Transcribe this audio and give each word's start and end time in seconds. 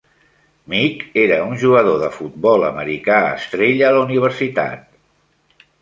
Meek 0.73 1.03
era 1.23 1.37
un 1.49 1.53
jugador 1.65 2.01
de 2.05 2.09
futbol 2.17 2.65
americà 2.73 3.21
estrella 3.37 3.89
a 3.91 3.95
la 4.01 4.05
universitat. 4.11 4.93